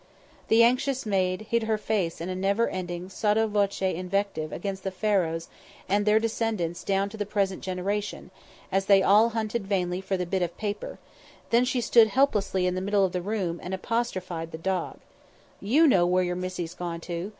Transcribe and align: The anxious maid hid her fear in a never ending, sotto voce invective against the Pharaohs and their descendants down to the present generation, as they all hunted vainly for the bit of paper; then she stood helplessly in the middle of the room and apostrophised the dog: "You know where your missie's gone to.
The 0.47 0.63
anxious 0.63 1.05
maid 1.05 1.41
hid 1.51 1.61
her 1.69 1.77
fear 1.77 2.09
in 2.19 2.27
a 2.27 2.33
never 2.33 2.67
ending, 2.67 3.07
sotto 3.07 3.45
voce 3.45 3.83
invective 3.83 4.51
against 4.51 4.81
the 4.83 4.89
Pharaohs 4.89 5.47
and 5.87 6.07
their 6.07 6.19
descendants 6.19 6.83
down 6.83 7.07
to 7.09 7.17
the 7.17 7.25
present 7.27 7.61
generation, 7.61 8.31
as 8.71 8.85
they 8.87 9.03
all 9.03 9.29
hunted 9.29 9.67
vainly 9.67 10.01
for 10.01 10.17
the 10.17 10.25
bit 10.25 10.41
of 10.41 10.57
paper; 10.57 10.97
then 11.51 11.65
she 11.65 11.81
stood 11.81 12.07
helplessly 12.07 12.65
in 12.65 12.73
the 12.73 12.81
middle 12.81 13.05
of 13.05 13.11
the 13.11 13.21
room 13.21 13.59
and 13.61 13.75
apostrophised 13.75 14.49
the 14.51 14.57
dog: 14.57 14.97
"You 15.59 15.85
know 15.85 16.07
where 16.07 16.23
your 16.23 16.35
missie's 16.35 16.73
gone 16.73 16.99
to. 17.01 17.29